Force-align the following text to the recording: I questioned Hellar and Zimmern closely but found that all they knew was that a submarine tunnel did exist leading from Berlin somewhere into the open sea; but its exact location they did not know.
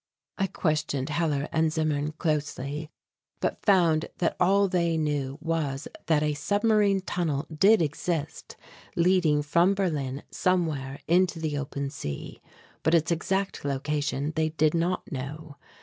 I 0.39 0.47
questioned 0.47 1.09
Hellar 1.09 1.47
and 1.51 1.71
Zimmern 1.71 2.13
closely 2.13 2.89
but 3.39 3.63
found 3.63 4.07
that 4.17 4.35
all 4.39 4.67
they 4.67 4.97
knew 4.97 5.37
was 5.41 5.87
that 6.07 6.23
a 6.23 6.33
submarine 6.33 7.01
tunnel 7.01 7.45
did 7.55 7.83
exist 7.83 8.57
leading 8.95 9.43
from 9.43 9.75
Berlin 9.75 10.23
somewhere 10.31 11.01
into 11.07 11.37
the 11.39 11.55
open 11.55 11.91
sea; 11.91 12.41
but 12.81 12.95
its 12.95 13.11
exact 13.11 13.63
location 13.63 14.33
they 14.35 14.49
did 14.49 14.73
not 14.73 15.11
know. 15.11 15.57